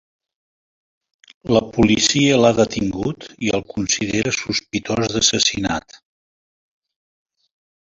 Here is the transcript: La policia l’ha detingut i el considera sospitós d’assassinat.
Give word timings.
La 1.55 1.61
policia 1.75 2.39
l’ha 2.39 2.51
detingut 2.61 3.27
i 3.49 3.53
el 3.59 3.63
considera 3.75 4.33
sospitós 4.39 5.13
d’assassinat. 5.15 6.01